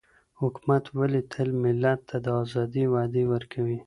حکومت 0.39 0.83
ولي 0.99 1.21
تل 1.31 1.49
ملت 1.63 1.99
ته 2.09 2.17
د 2.25 2.27
آزادۍ 2.43 2.85
وعدې 2.93 3.23
ورکوي؟ 3.33 3.77